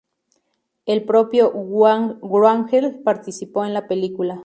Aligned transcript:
El 0.87 1.03
propio 1.05 1.51
Wrangler 1.53 3.03
participó 3.03 3.65
en 3.65 3.75
la 3.75 3.87
película. 3.87 4.39